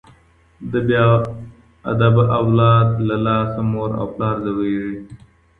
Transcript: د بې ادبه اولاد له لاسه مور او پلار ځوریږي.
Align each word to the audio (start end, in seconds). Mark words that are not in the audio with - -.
د 0.71 0.73
بې 0.87 1.01
ادبه 1.91 2.23
اولاد 2.39 2.87
له 3.07 3.15
لاسه 3.25 3.61
مور 3.71 3.89
او 3.99 4.05
پلار 4.15 4.35
ځوریږي. 4.45 4.95